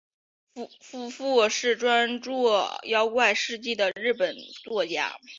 [1.11, 2.49] 夫婿是专注
[2.85, 5.19] 妖怪事迹的日本作家。